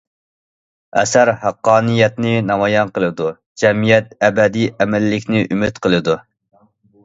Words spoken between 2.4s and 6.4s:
نامايان قىلىدۇ، جەمئىيەت ئەبەدىي ئەمىنلىكنى ئۈمىد قىلىدۇ.